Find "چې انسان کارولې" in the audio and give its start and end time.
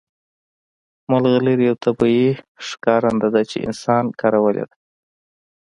3.49-4.63